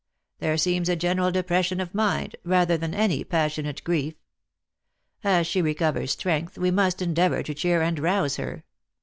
[0.39, 4.15] There seems a general depression of mind, rather than any passionate grief.
[5.23, 8.63] As she recovers strength we must endeavour to cheer and rouse her.